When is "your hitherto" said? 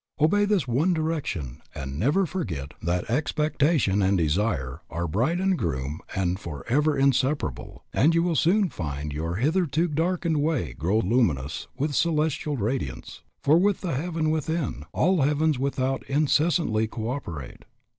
9.13-9.87